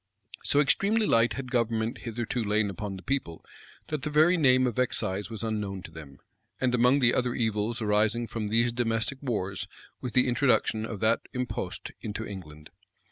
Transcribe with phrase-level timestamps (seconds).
[0.43, 3.45] So extremely light had government hitherto lain upon the people
[3.89, 6.17] that the very name of excise was unknown to them;
[6.59, 9.67] and among the other evils arising from these domestic wars
[10.01, 12.71] was the introduction of that impost into England.